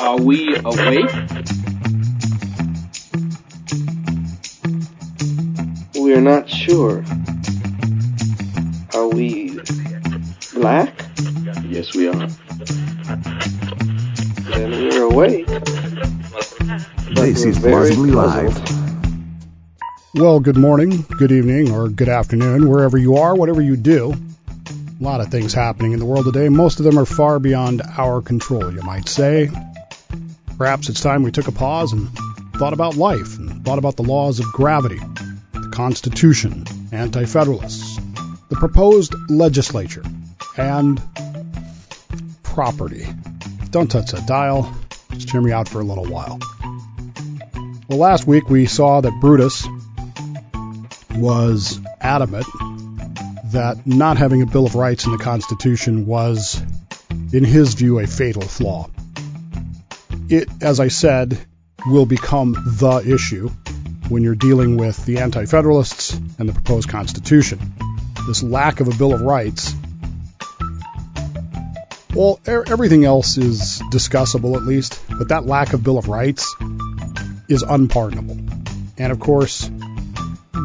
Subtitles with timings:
[0.00, 1.10] Are we awake?
[5.98, 7.04] We are not sure.
[8.94, 9.58] Are we
[10.54, 10.94] black?
[11.64, 12.28] Yes, we are.
[14.54, 15.46] Then we're awake.
[15.48, 18.54] But This is very Plausibly Live.
[18.54, 18.78] puzzled.
[20.14, 24.14] Well, good morning, good evening, or good afternoon, wherever you are, whatever you do.
[25.00, 26.48] A lot of things happening in the world today.
[26.48, 29.48] Most of them are far beyond our control, you might say.
[30.56, 32.08] Perhaps it's time we took a pause and
[32.56, 34.98] thought about life and thought about the laws of gravity,
[35.52, 37.96] the Constitution, anti federalists,
[38.48, 40.02] the proposed legislature,
[40.56, 41.00] and
[42.42, 43.06] property.
[43.70, 44.74] Don't touch that dial.
[45.12, 46.40] Just hear me out for a little while.
[47.88, 49.64] Well, last week we saw that Brutus
[51.14, 52.46] was adamant
[53.52, 56.62] that not having a Bill of Rights in the Constitution was,
[57.32, 58.88] in his view, a fatal flaw.
[60.28, 61.38] It, as I said,
[61.86, 63.50] will become the issue
[64.08, 67.58] when you're dealing with the Anti Federalists and the proposed Constitution.
[68.26, 69.74] This lack of a Bill of Rights.
[72.14, 76.54] Well, e- everything else is discussable at least, but that lack of Bill of Rights
[77.48, 78.36] is unpardonable.
[78.98, 79.70] And of course,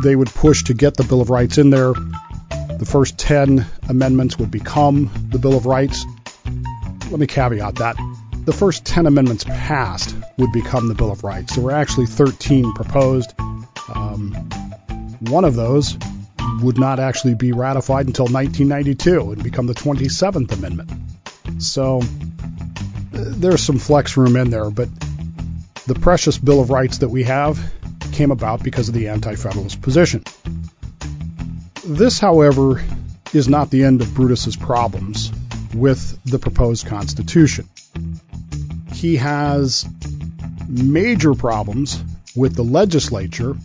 [0.04, 1.94] they would push to get the Bill of Rights in there.
[2.80, 6.06] The first 10 amendments would become the Bill of Rights.
[7.10, 7.96] Let me caveat that.
[8.46, 11.56] The first 10 amendments passed would become the Bill of Rights.
[11.56, 13.34] There were actually 13 proposed.
[13.94, 14.34] Um,
[15.22, 15.98] one of those
[16.62, 20.92] would not actually be ratified until 1992 and become the 27th Amendment.
[21.60, 22.02] So uh,
[23.12, 24.90] there's some flex room in there, but
[25.86, 27.60] the precious Bill of Rights that we have
[28.12, 30.24] came about because of the Anti Federalist position.
[31.86, 32.82] This, however,
[33.34, 35.32] is not the end of Brutus's problems
[35.74, 37.68] with the proposed Constitution.
[38.94, 39.86] He has
[40.68, 42.02] major problems
[42.36, 43.56] with the legislature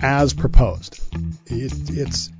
[0.00, 1.00] as proposed.
[1.46, 2.30] It, it's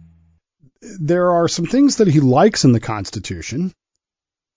[0.80, 3.72] there are some things that he likes in the Constitution.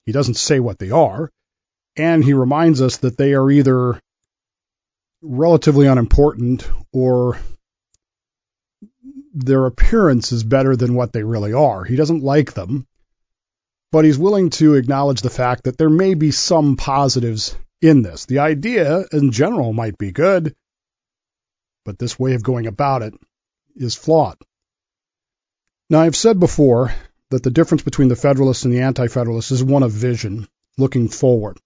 [0.05, 1.29] He doesn't say what they are,
[1.95, 3.99] and he reminds us that they are either
[5.21, 7.39] relatively unimportant or
[9.33, 11.83] their appearance is better than what they really are.
[11.83, 12.87] He doesn't like them,
[13.91, 18.25] but he's willing to acknowledge the fact that there may be some positives in this.
[18.25, 20.55] The idea in general might be good,
[21.83, 23.13] but this way of going about it
[23.75, 24.37] is flawed.
[25.89, 26.93] Now, I've said before
[27.29, 31.09] that the difference between the Federalists and the Anti Federalists is one of vision, looking
[31.09, 31.57] forward.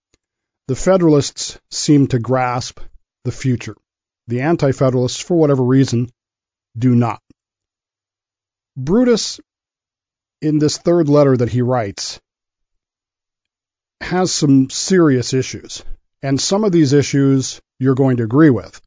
[0.67, 2.79] The Federalists seem to grasp
[3.23, 3.75] the future.
[4.27, 6.09] The Anti Federalists, for whatever reason,
[6.77, 7.21] do not.
[8.77, 9.39] Brutus,
[10.39, 12.19] in this third letter that he writes,
[13.99, 15.83] has some serious issues.
[16.21, 18.79] And some of these issues you're going to agree with.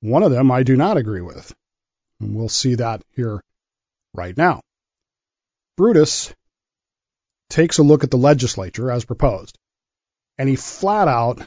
[0.00, 1.52] One of them I do not agree with.
[2.20, 3.40] And we'll see that here
[4.14, 4.60] right now.
[5.76, 6.32] Brutus
[7.50, 9.58] takes a look at the legislature as proposed,
[10.38, 11.46] and he flat out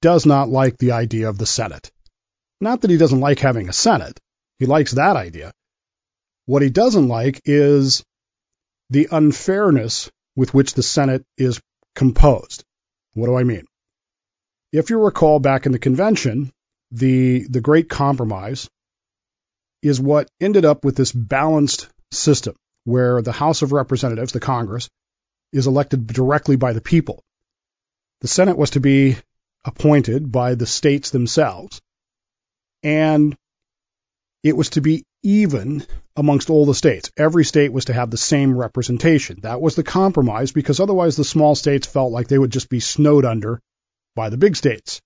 [0.00, 1.90] does not like the idea of the Senate.
[2.60, 4.18] Not that he doesn't like having a Senate,
[4.58, 5.52] he likes that idea.
[6.46, 8.04] What he doesn't like is
[8.90, 11.60] the unfairness with which the Senate is
[11.94, 12.64] composed.
[13.14, 13.64] What do I mean?
[14.72, 16.52] If you recall back in the convention,
[16.90, 18.68] the the great compromise
[19.82, 24.88] is what ended up with this balanced system where the House of Representatives, the Congress,
[25.52, 27.22] is elected directly by the people.
[28.20, 29.16] The Senate was to be
[29.64, 31.80] appointed by the states themselves,
[32.82, 33.34] and
[34.42, 35.84] it was to be even
[36.16, 37.10] amongst all the states.
[37.16, 39.40] Every state was to have the same representation.
[39.42, 42.80] That was the compromise because otherwise the small states felt like they would just be
[42.80, 43.60] snowed under
[44.14, 45.00] by the big states.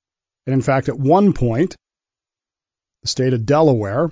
[0.46, 1.76] And in fact, at one point,
[3.02, 4.10] the state of Delaware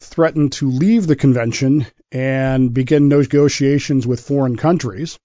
[0.00, 5.18] threatened to leave the convention and begin negotiations with foreign countries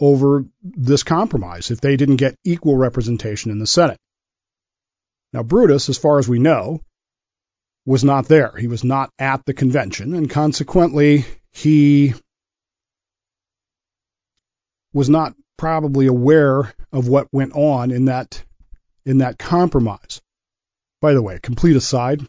[0.00, 3.98] over this compromise if they didn't get equal representation in the Senate.
[5.32, 6.80] Now, Brutus, as far as we know,
[7.88, 8.52] was not there.
[8.54, 12.12] He was not at the convention, and consequently, he
[14.92, 18.44] was not probably aware of what went on in that
[19.06, 20.20] in that compromise.
[21.00, 22.20] By the way, complete aside,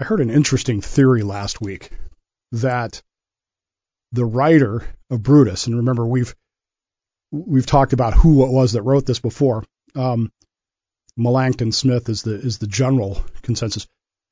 [0.00, 1.90] I heard an interesting theory last week
[2.52, 3.02] that
[4.12, 6.34] the writer of Brutus, and remember we've
[7.30, 9.64] we've talked about who it was that wrote this before.
[9.94, 10.32] Um,
[11.18, 13.86] Smith is the is the general consensus.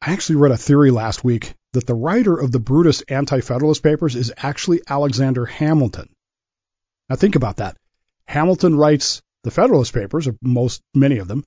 [0.06, 4.14] I actually read a theory last week that the writer of the Brutus Anti-Federalist Papers
[4.14, 6.08] is actually Alexander Hamilton.
[7.10, 7.76] Now think about that.
[8.24, 11.44] Hamilton writes the Federalist Papers, or most many of them,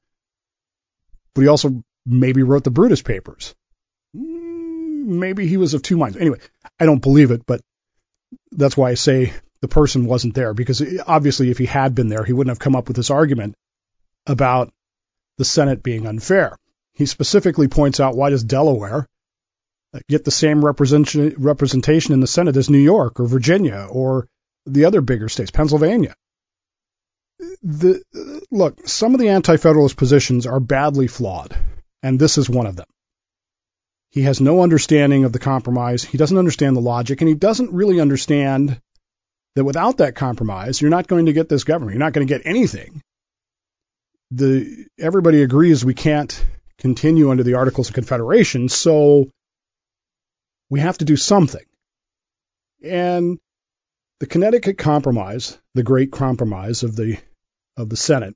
[1.34, 3.56] but he also maybe wrote the Brutus Papers.
[4.16, 6.18] Mm, Maybe he was of two minds.
[6.18, 6.40] Anyway,
[6.80, 7.62] I don't believe it, but
[8.52, 12.26] that's why I say the person wasn't there because obviously if he had been there,
[12.26, 13.56] he wouldn't have come up with this argument
[14.28, 14.74] about
[15.38, 16.58] the Senate being unfair.
[17.00, 19.08] He specifically points out why does Delaware
[20.10, 24.28] get the same representation representation in the Senate as New York or Virginia or
[24.66, 26.14] the other bigger states, Pennsylvania.
[27.64, 28.04] The
[28.52, 31.56] look, some of the anti-federalist positions are badly flawed,
[32.04, 32.88] and this is one of them.
[34.12, 36.04] He has no understanding of the compromise.
[36.04, 38.78] He doesn't understand the logic, and he doesn't really understand
[39.56, 41.94] that without that compromise, you're not going to get this government.
[41.94, 43.02] You're not going to get anything.
[44.32, 46.44] The everybody agrees we can't
[46.80, 49.30] continue under the Articles of Confederation, so
[50.70, 51.64] we have to do something.
[52.84, 53.38] And
[54.20, 57.18] the Connecticut Compromise, the great compromise of the
[57.78, 58.36] of the Senate,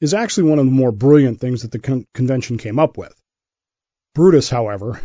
[0.00, 3.14] is actually one of the more brilliant things that the con- convention came up with.
[4.14, 5.00] Brutus, however,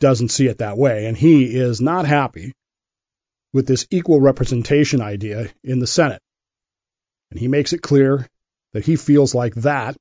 [0.00, 2.52] doesn't see it that way, and he is not happy
[3.52, 6.20] with this equal representation idea in the Senate.
[7.30, 8.26] And he makes it clear
[8.72, 9.96] that he feels like that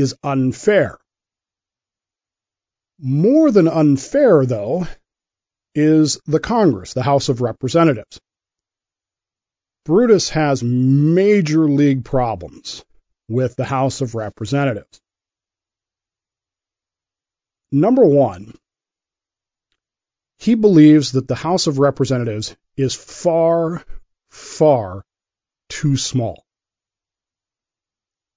[0.00, 0.98] is unfair.
[2.98, 4.86] More than unfair, though,
[5.74, 8.20] is the Congress, the House of Representatives.
[9.84, 12.84] Brutus has major league problems
[13.28, 15.00] with the House of Representatives.
[17.72, 18.54] Number one,
[20.38, 23.84] he believes that the House of Representatives is far,
[24.30, 25.04] far
[25.68, 26.44] too small.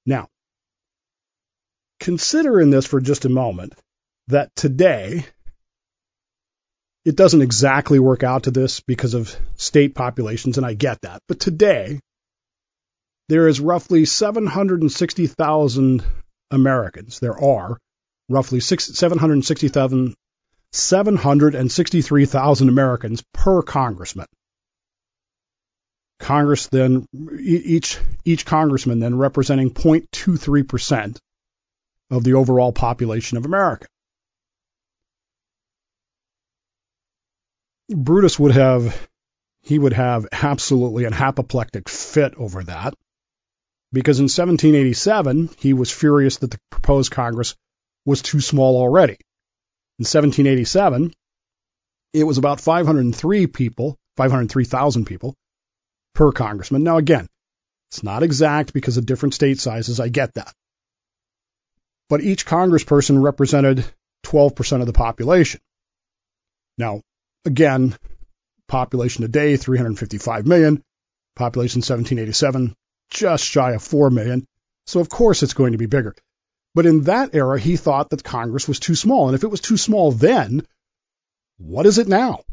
[0.06, 0.28] Now,
[2.04, 3.74] consider in this for just a moment
[4.28, 5.26] that today
[7.06, 11.22] it doesn't exactly work out to this because of state populations, and I get that.
[11.30, 12.02] But today,
[13.30, 16.04] there is roughly 760,000
[16.52, 17.20] Americans.
[17.20, 17.78] There are
[18.30, 20.14] roughly 760,000,
[20.74, 24.28] 763,000 Americans per congressman.
[26.20, 27.06] Congress then,
[27.40, 31.18] each, each congressman then representing 0.23%
[32.14, 33.88] of the overall population of America.
[37.90, 39.10] Brutus would have
[39.64, 42.94] he would have absolutely an apoplectic fit over that
[43.92, 47.56] because in 1787 he was furious that the proposed Congress
[48.06, 49.14] was too small already.
[50.00, 51.14] In 1787
[52.14, 55.34] it was about 503 people, 503,000 people
[56.14, 56.84] per congressman.
[56.84, 57.28] Now again,
[57.90, 60.54] it's not exact because of different state sizes, I get that.
[62.14, 63.86] But each congressperson represented
[64.28, 65.62] 12% of the population.
[66.78, 67.02] Now,
[67.46, 67.98] Again,
[68.68, 70.82] population today, 355 million.
[71.36, 72.76] Population 1787,
[73.10, 74.48] just shy of 4 million.
[74.86, 76.16] So of course it's going to be bigger.
[76.76, 79.28] But in that era, he thought that Congress was too small.
[79.28, 80.66] And if it was too small then,
[81.58, 82.44] what is it now?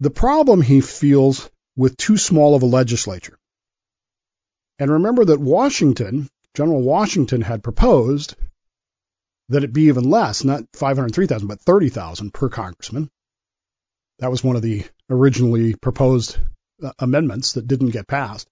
[0.00, 3.38] The problem he feels with too small of a legislature.
[4.78, 8.34] And remember that Washington, General Washington had proposed
[9.48, 13.10] that it be even less, not 503,000, but 30,000 per congressman.
[14.18, 16.38] That was one of the originally proposed
[16.82, 18.48] uh, amendments that didn't get passed.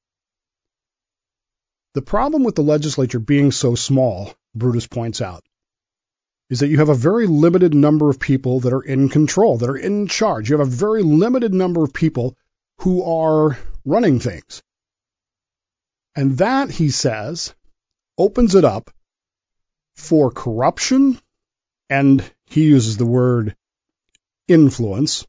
[1.95, 5.45] The problem with the legislature being so small, Brutus points out,
[6.51, 9.71] is that you have a very limited number of people that are in control, that
[9.71, 10.49] are in charge.
[10.49, 12.37] You have a very limited number of people
[12.81, 14.63] who are running things.
[16.17, 17.55] And that, he says,
[18.19, 18.91] opens it up
[19.95, 21.19] for corruption,
[21.89, 23.57] and he uses the word
[24.49, 25.27] influence,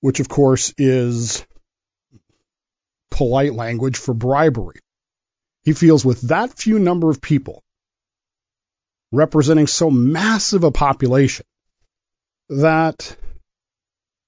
[0.00, 1.44] which of course is
[3.10, 4.80] polite language for bribery.
[5.64, 7.62] He feels with that few number of people
[9.12, 11.44] representing so massive a population
[12.48, 13.16] that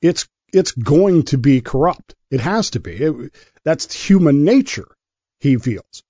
[0.01, 2.15] it's it's going to be corrupt.
[2.31, 2.93] It has to be.
[2.93, 4.89] It, that's human nature,
[5.41, 6.03] he feels.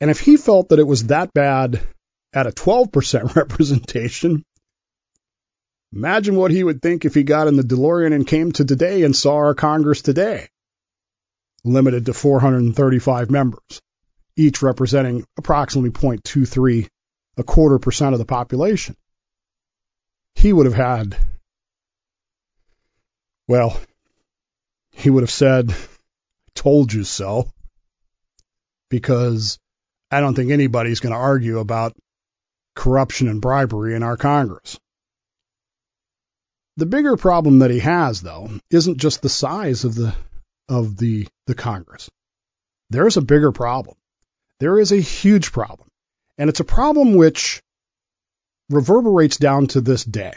[0.00, 1.80] And if he felt that it was that bad
[2.32, 4.44] at a 12% representation.
[5.92, 9.04] Imagine what he would think if he got in the DeLorean and came to today
[9.04, 10.48] and saw our Congress today,
[11.64, 13.80] limited to 435 members,
[14.36, 16.88] each representing approximately 0.23,
[17.38, 18.96] a quarter percent of the population.
[20.34, 21.16] He would have had,
[23.48, 23.80] well,
[24.92, 25.74] he would have said,
[26.54, 27.50] told you so,
[28.90, 29.58] because
[30.10, 31.96] I don't think anybody's going to argue about
[32.74, 34.78] corruption and bribery in our Congress.
[36.76, 40.14] The bigger problem that he has, though, isn't just the size of the
[40.68, 42.08] of the the Congress.
[42.90, 43.96] there's a bigger problem.
[44.60, 45.88] There is a huge problem.
[46.36, 47.62] And it's a problem which
[48.70, 50.34] reverberates down to this day.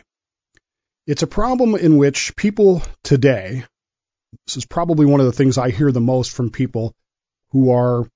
[1.05, 3.65] It's a problem in which people today,
[4.47, 6.93] this is probably one of the things I hear the most from people
[7.51, 8.07] who are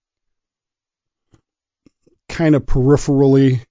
[2.36, 3.66] kind of peripherally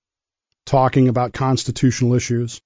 [0.65, 2.63] talking about constitutional issues.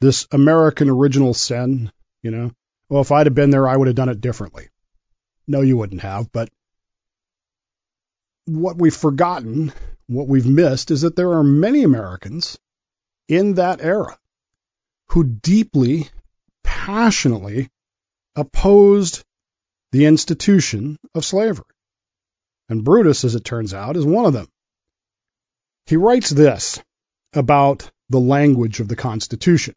[0.00, 1.90] This American original sin,
[2.22, 2.52] you know,
[2.88, 4.68] well, if I'd have been there, I would have done it differently.
[5.48, 6.50] No, you wouldn't have, but
[8.44, 9.72] what we've forgotten,
[10.06, 12.56] what we've missed, is that there are many Americans
[13.26, 14.16] in that era
[15.08, 16.08] who deeply,
[16.62, 17.70] passionately
[18.36, 19.24] opposed
[19.90, 21.73] the institution of slavery.
[22.68, 24.48] And Brutus, as it turns out, is one of them.
[25.86, 26.80] He writes this
[27.34, 29.74] about the language of the Constitution.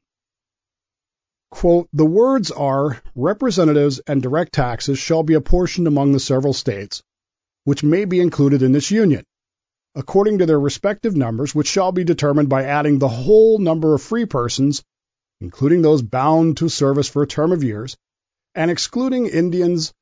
[1.50, 7.02] Quote, the words are representatives and direct taxes shall be apportioned among the several states,
[7.64, 9.24] which may be included in this union,
[9.96, 14.02] according to their respective numbers, which shall be determined by adding the whole number of
[14.02, 14.84] free persons,
[15.40, 17.98] including those bound to service for a term of years,
[18.56, 19.94] and excluding Indians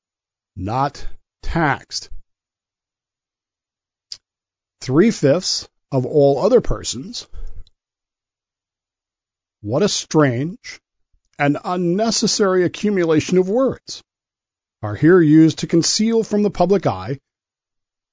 [0.56, 1.06] not
[1.42, 2.10] taxed.
[4.86, 7.26] Three fifths of all other persons.
[9.62, 10.80] What a strange
[11.40, 14.04] and unnecessary accumulation of words
[14.84, 17.18] are here used to conceal from the public eye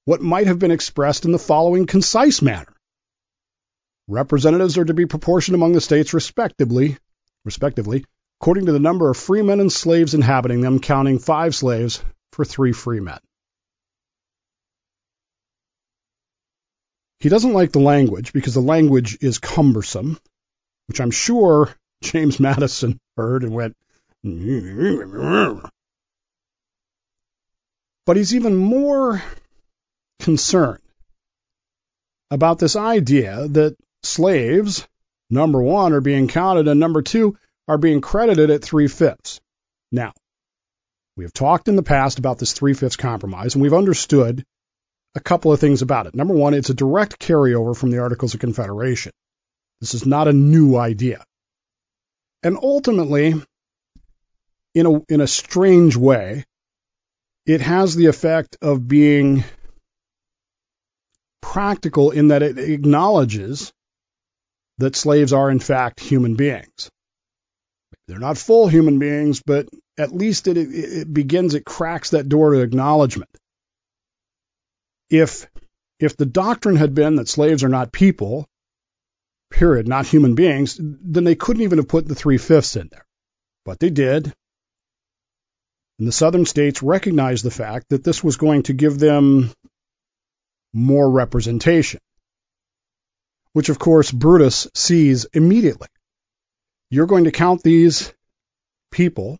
[0.05, 2.73] what might have been expressed in the following concise manner.
[4.07, 6.97] Representatives are to be proportioned among the states respectively,
[7.45, 8.03] respectively,
[8.41, 12.71] according to the number of freemen and slaves inhabiting them, counting five slaves for three
[12.71, 12.99] free
[17.23, 20.19] He doesn't like the language because the language is cumbersome,
[20.87, 23.77] which I'm sure James Madison heard and went,
[28.05, 29.23] but he's even more
[30.19, 30.83] concerned
[32.29, 34.85] about this idea that slaves,
[35.29, 37.37] number one, are being counted, and number two,
[37.69, 39.39] are being credited at three fifths.
[39.93, 40.11] Now,
[41.15, 44.43] we have talked in the past about this three fifths compromise, and we've understood
[45.15, 46.15] a couple of things about it.
[46.15, 49.11] Number one, it's a direct carryover from the Articles of Confederation.
[49.79, 51.23] This is not a new idea.
[52.41, 53.35] And ultimately,
[54.73, 56.45] in a, in a strange way,
[57.45, 59.43] it has the effect of being
[61.41, 63.71] practical in that it acknowledges
[64.79, 66.89] that slaves are in fact human beings.
[68.07, 69.67] They're not full human beings, but
[69.97, 73.29] at least it, it begins, it cracks that door to acknowledgement.
[75.13, 75.47] If,
[75.99, 78.47] if the doctrine had been that slaves are not people,
[79.51, 83.05] period, not human beings, then they couldn't even have put the three fifths in there.
[83.63, 84.33] But they did.
[85.99, 89.51] And the southern states recognized the fact that this was going to give them
[90.73, 91.99] more representation,
[93.51, 95.89] which of course Brutus sees immediately.
[96.89, 98.11] You're going to count these
[98.91, 99.37] people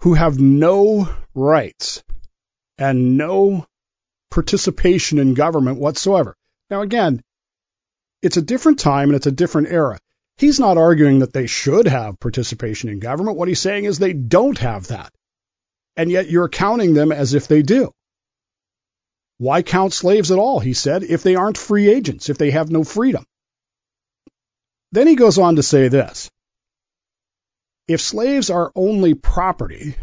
[0.00, 2.02] who have no rights
[2.78, 3.64] and no
[4.30, 6.36] participation in government whatsoever.
[6.70, 7.22] Now, again,
[8.22, 9.98] it's a different time and it's a different era.
[10.36, 13.36] He's not arguing that they should have participation in government.
[13.36, 15.12] What he's saying is they don't have that.
[15.96, 17.90] And yet you're counting them as if they do.
[19.38, 22.70] Why count slaves at all, he said, if they aren't free agents, if they have
[22.70, 23.24] no freedom?
[24.92, 26.30] Then he goes on to say this.
[27.86, 29.96] If slaves are only property,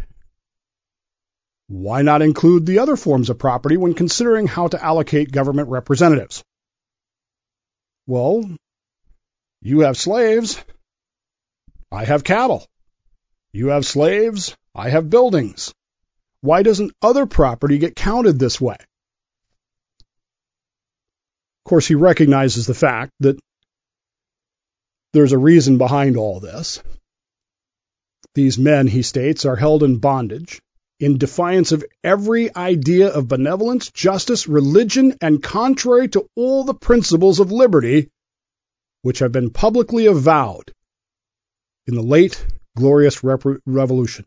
[1.68, 6.44] why not include the other forms of property when considering how to allocate government representatives?
[8.06, 8.48] Well,
[9.62, 10.64] you have slaves.
[11.92, 12.68] I have cattle.
[13.52, 14.56] You have slaves.
[14.76, 15.74] I have buildings.
[16.42, 18.78] Why doesn't other property get counted this way?
[21.66, 23.40] Of course, he recognizes the fact that
[25.14, 26.84] there's a reason behind all this.
[28.36, 30.62] These men, he states, are held in bondage
[31.00, 37.40] in defiance of every idea of benevolence, justice, religion, and contrary to all the principles
[37.40, 38.10] of liberty
[39.02, 40.72] which have been publicly avowed
[41.86, 42.44] in the late
[42.76, 44.26] glorious revolution.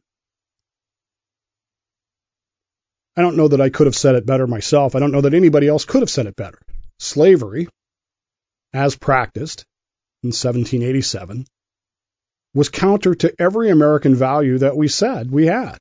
[3.16, 4.94] I don't know that I could have said it better myself.
[4.94, 6.60] I don't know that anybody else could have said it better.
[7.00, 7.66] Slavery,
[8.72, 9.64] as practiced
[10.22, 11.44] in 1787,
[12.54, 15.78] was counter to every American value that we said we had.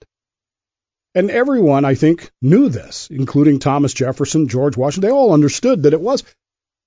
[1.15, 5.09] And everyone, I think, knew this, including Thomas Jefferson, George Washington.
[5.09, 6.23] They all understood that it was.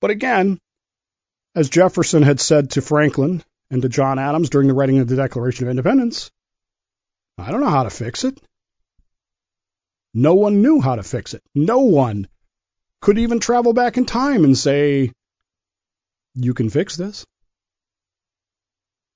[0.00, 0.59] But again,
[1.55, 5.17] as Jefferson had said to Franklin and to John Adams during the writing of the
[5.17, 6.31] Declaration of Independence,
[7.39, 8.41] I don't know how to fix it.
[10.12, 11.43] No one knew how to fix it.
[11.55, 12.29] No one
[13.00, 15.12] could even travel back in time and say,
[16.35, 17.25] you can fix this.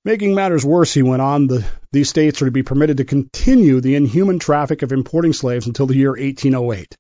[0.05, 3.81] Making matters worse, he went on, the, these states are to be permitted to continue
[3.81, 6.95] the inhuman traffic of importing slaves until the year 1808.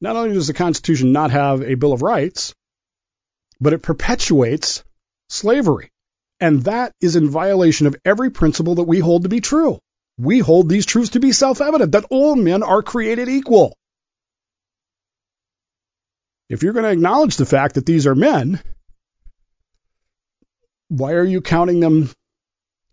[0.00, 2.54] Not only does the Constitution not have a Bill of Rights,
[3.60, 4.82] but it perpetuates
[5.28, 5.90] slavery.
[6.40, 9.78] And that is in violation of every principle that we hold to be true.
[10.18, 13.76] We hold these truths to be self evident that all men are created equal.
[16.48, 18.60] If you're going to acknowledge the fact that these are men,
[20.90, 22.10] why are you counting them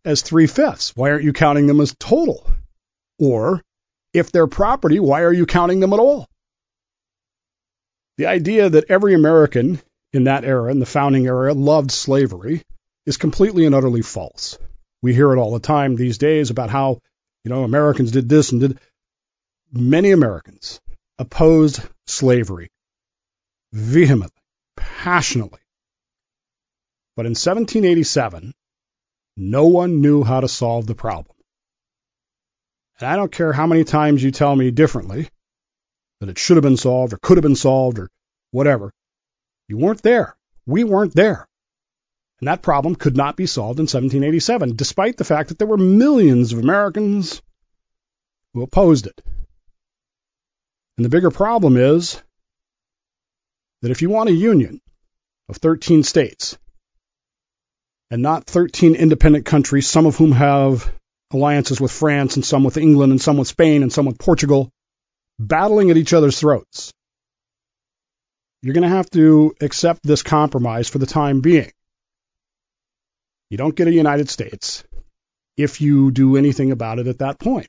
[0.06, 0.96] as three fifths?
[0.96, 2.50] Why aren't you counting them as total?
[3.18, 3.64] Or
[4.14, 6.28] if they're property, why are you counting them at all?
[8.18, 9.82] The idea that every American
[10.14, 12.62] in that era, in the founding era, loved slavery
[13.06, 14.60] is completely and utterly false.
[15.02, 17.00] We hear it all the time these days about how,
[17.44, 18.80] you know, Americans did this and did.
[19.72, 20.80] Many Americans
[21.18, 22.70] opposed slavery
[23.74, 24.42] vehemently,
[24.76, 25.60] passionately.
[27.18, 28.54] But in 1787,
[29.38, 31.36] no one knew how to solve the problem.
[33.00, 35.28] And I don't care how many times you tell me differently
[36.20, 38.12] that it should have been solved or could have been solved or
[38.52, 38.94] whatever.
[39.68, 40.38] You weren't there.
[40.68, 41.48] We weren't there.
[42.40, 45.78] And that problem could not be solved in 1787, despite the fact that there were
[45.78, 47.42] millions of Americans
[48.54, 49.20] who opposed it.
[50.98, 52.22] And the bigger problem is
[53.82, 54.82] that if you want a union
[55.50, 56.60] of 13 states
[58.10, 60.92] and not 13 independent countries, some of whom have
[61.32, 64.70] alliances with France and some with England and some with Spain and some with Portugal,
[65.40, 66.94] battling at each other's throats,
[68.62, 71.72] you're going to have to accept this compromise for the time being.
[73.50, 74.84] You don't get a United States
[75.56, 77.68] if you do anything about it at that point.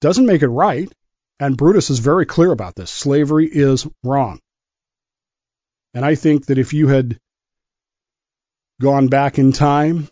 [0.00, 0.90] Doesn't make it right,
[1.38, 2.90] and Brutus is very clear about this.
[2.90, 4.40] Slavery is wrong.
[5.94, 7.18] And I think that if you had
[8.80, 10.08] gone back in time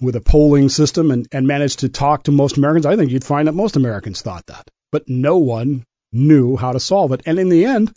[0.00, 3.24] with a polling system and, and managed to talk to most Americans, I think you'd
[3.24, 4.68] find that most Americans thought that.
[4.90, 7.22] But no one knew how to solve it.
[7.26, 7.92] And in the end,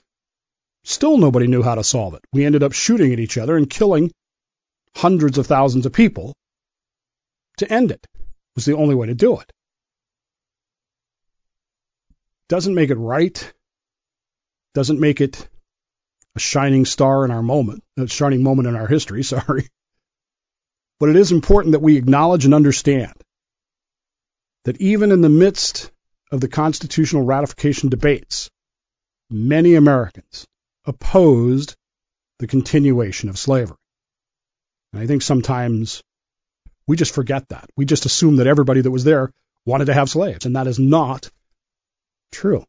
[0.83, 2.21] still nobody knew how to solve it.
[2.31, 4.11] We ended up shooting at each other and killing
[4.95, 6.33] hundreds of thousands of people
[7.57, 8.05] to end it.
[8.13, 8.21] it
[8.55, 9.51] was the only way to do it.
[12.49, 13.53] Doesn't make it right.
[14.73, 15.47] Doesn't make it
[16.35, 19.69] a shining star in our moment, a shining moment in our history, sorry.
[21.03, 23.11] But it is important that we acknowledge and understand
[24.63, 25.91] that even in the midst
[26.31, 28.49] of the constitutional ratification debates,
[29.29, 30.47] many Americans
[30.85, 31.75] opposed
[32.39, 33.75] the continuation of slavery.
[34.93, 36.01] And I think sometimes
[36.87, 37.69] we just forget that.
[37.75, 39.29] We just assume that everybody that was there
[39.65, 41.29] wanted to have slaves, and that is not
[42.31, 42.63] true.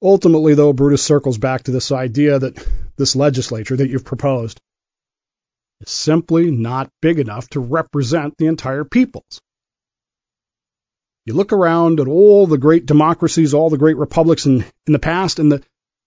[0.00, 2.64] Ultimately, though, Brutus circles back to this idea that
[2.96, 4.60] this legislature that you've proposed
[5.82, 9.40] is simply not big enough to represent the entire peoples.
[11.24, 14.98] You look around at all the great democracies, all the great republics in, in the
[14.98, 15.62] past, and the,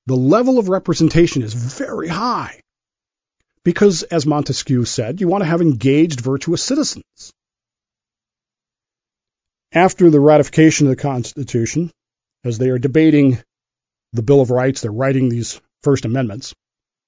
[0.08, 2.60] the level of representation is very high.
[3.64, 7.34] Because, as Montesquieu said, you want to have engaged, virtuous citizens.
[9.72, 11.92] After the ratification of the Constitution,
[12.44, 13.40] as they are debating
[14.16, 14.82] the Bill of Rights.
[14.82, 16.54] They're writing these First Amendments.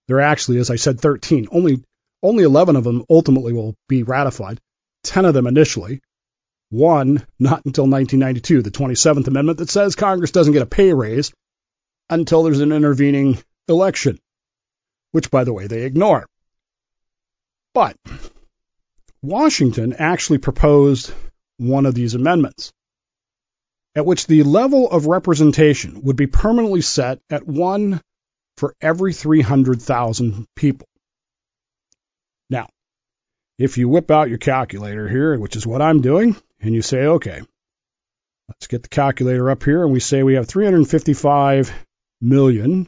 [0.08, 1.47] There actually, as I said, 13.
[1.51, 1.84] Only
[2.23, 4.60] only 11 of them ultimately will be ratified.
[5.03, 6.01] 10 of them initially.
[6.69, 11.32] One not until 1992, the 27th Amendment that says Congress doesn't get a pay raise
[12.10, 14.19] until there's an intervening election,
[15.12, 16.25] which, by the way, they ignore.
[17.73, 17.95] But
[19.21, 21.13] Washington actually proposed
[21.58, 22.71] one of these amendments
[23.95, 27.99] at which the level of representation would be permanently set at one
[28.56, 30.88] for every 300,000 people.
[32.49, 32.69] Now,
[33.57, 37.05] if you whip out your calculator here, which is what I'm doing, and you say,
[37.05, 37.41] okay,
[38.47, 41.73] let's get the calculator up here, and we say we have 355
[42.21, 42.88] million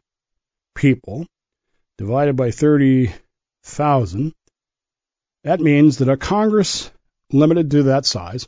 [0.76, 1.26] people
[1.98, 4.34] divided by 30,000,
[5.44, 6.92] that means that a Congress
[7.32, 8.48] limited to that size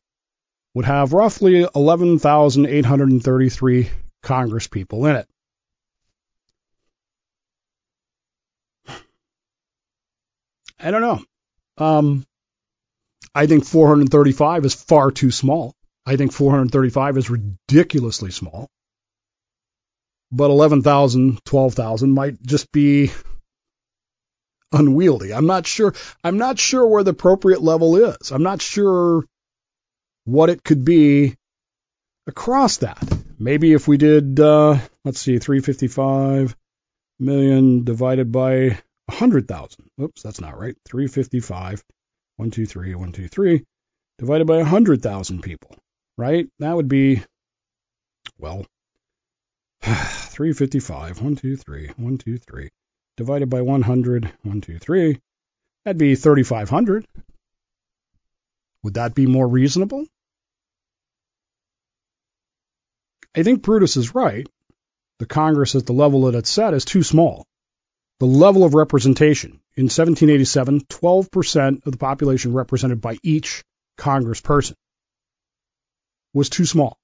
[0.74, 3.90] would have roughly 11,833
[4.24, 5.28] congresspeople in it.
[10.82, 11.24] I don't know.
[11.78, 12.26] Um,
[13.34, 15.74] I think 435 is far too small.
[16.06, 18.68] I think 435 is ridiculously small.
[20.32, 23.12] But 11,000, 12,000 might just be
[24.72, 25.34] unwieldy.
[25.34, 25.94] I'm not sure.
[26.24, 28.32] I'm not sure where the appropriate level is.
[28.32, 29.24] I'm not sure
[30.26, 31.36] what it could be
[32.28, 33.02] across that.
[33.38, 36.56] Maybe if we did, uh, let's see, 355
[37.20, 38.80] million divided by
[39.12, 39.90] 100,000.
[40.02, 40.76] Oops, that's not right.
[40.86, 41.84] 355,
[42.38, 43.64] 123, 123,
[44.18, 45.76] divided by 100,000 people,
[46.18, 46.48] right?
[46.60, 47.22] That would be,
[48.40, 48.66] well,
[49.82, 52.70] 355, 123, 123,
[53.18, 55.20] divided by 100, 123.
[55.84, 57.06] That'd be 3,500.
[58.84, 60.06] Would that be more reasonable?
[63.36, 64.48] I think Brutus is right.
[65.20, 67.46] The Congress at the level that it's set is too small.
[68.22, 73.64] The level of representation in 1787, 12% of the population represented by each
[73.98, 74.76] congressperson
[76.32, 77.00] was too small.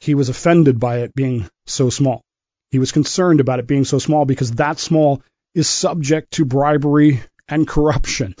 [0.00, 2.24] He was offended by it being so small.
[2.72, 5.22] He was concerned about it being so small because that small
[5.54, 8.34] is subject to bribery and corruption.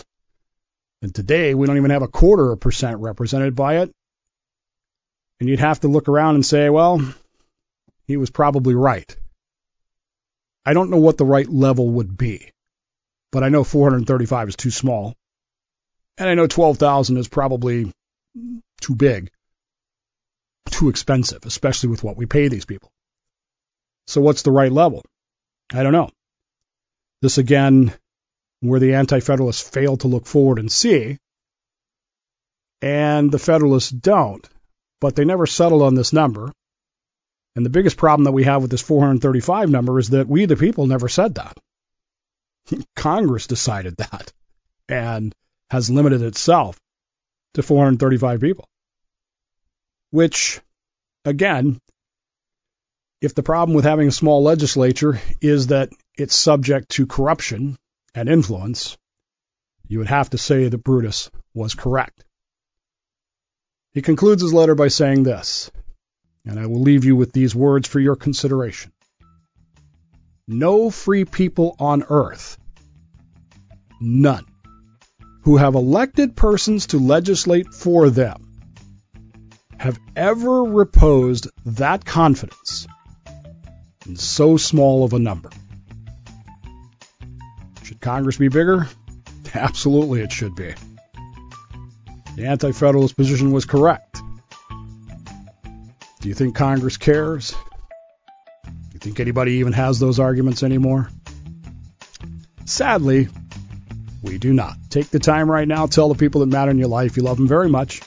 [1.00, 3.92] And today we don't even have a quarter of a percent represented by it.
[5.38, 7.00] And you'd have to look around and say, well,
[8.08, 9.16] he was probably right.
[10.64, 12.50] I don't know what the right level would be,
[13.32, 15.14] but I know 435 is too small.
[16.18, 17.92] And I know 12,000 is probably
[18.80, 19.30] too big,
[20.70, 22.90] too expensive, especially with what we pay these people.
[24.06, 25.02] So what's the right level?
[25.72, 26.10] I don't know.
[27.22, 27.94] This again,
[28.60, 31.18] where the Anti-Federalists fail to look forward and see,
[32.82, 34.46] and the Federalists don't,
[35.00, 36.52] but they never settled on this number.
[37.56, 40.56] And the biggest problem that we have with this 435 number is that we, the
[40.56, 41.56] people, never said that.
[42.96, 44.32] Congress decided that
[44.88, 45.34] and
[45.70, 46.78] has limited itself
[47.54, 48.68] to 435 people.
[50.10, 50.60] Which,
[51.24, 51.80] again,
[53.20, 57.76] if the problem with having a small legislature is that it's subject to corruption
[58.14, 58.96] and influence,
[59.86, 62.24] you would have to say that Brutus was correct.
[63.92, 65.70] He concludes his letter by saying this,
[66.46, 68.92] and I will leave you with these words for your consideration.
[70.48, 72.58] No free people on earth,
[74.00, 74.46] none,
[75.42, 78.46] who have elected persons to legislate for them,
[79.78, 82.86] have ever reposed that confidence
[84.06, 85.50] in so small of a number.
[87.84, 88.88] Should Congress be bigger?
[89.54, 90.74] Absolutely, it should be.
[92.36, 94.09] The Anti Federalist position was correct.
[96.20, 97.52] Do you think Congress cares?
[98.64, 101.08] Do you think anybody even has those arguments anymore?
[102.66, 103.28] Sadly,
[104.22, 104.76] we do not.
[104.90, 107.38] Take the time right now, tell the people that matter in your life you love
[107.38, 108.02] them very much.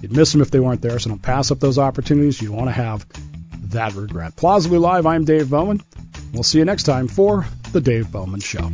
[0.00, 2.40] You'd miss them if they weren't there, so don't pass up those opportunities.
[2.40, 3.04] You want to have
[3.70, 4.36] that regret.
[4.36, 5.82] Plausibly Live, I'm Dave Bowman.
[6.32, 8.70] We'll see you next time for The Dave Bowman Show.